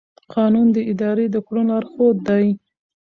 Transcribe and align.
قانون 0.33 0.67
د 0.75 0.77
ادارې 0.91 1.25
د 1.31 1.35
کړنو 1.47 1.67
لارښود 1.71 2.17
دی. 2.27 2.45